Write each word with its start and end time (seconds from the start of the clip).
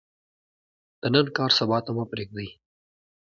د 1.01 1.03
نن 1.13 1.27
کار 1.37 1.51
سبا 1.59 1.77
ته 1.85 1.91
مه 1.97 2.03
پریږدئ 2.11 2.49